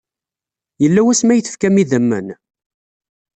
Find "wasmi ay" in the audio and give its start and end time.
1.05-1.41